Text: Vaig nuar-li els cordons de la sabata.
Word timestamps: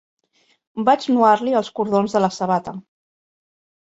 Vaig 0.87 1.05
nuar-li 1.11 1.55
els 1.61 1.71
cordons 1.81 2.17
de 2.17 2.23
la 2.25 2.31
sabata. 2.39 2.77